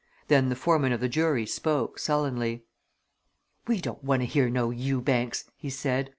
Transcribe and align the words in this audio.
Then 0.29 0.49
the 0.49 0.55
foreman 0.55 0.93
of 0.93 0.99
the 0.99 1.07
jury 1.07 1.45
spoke, 1.45 1.99
sullenly. 1.99 2.63
"We 3.67 3.79
don't 3.79 4.03
want 4.03 4.23
to 4.23 4.25
hear 4.25 4.49
no 4.49 4.71
Ewbanks!" 4.71 5.43
he 5.55 5.69
said. 5.69 6.09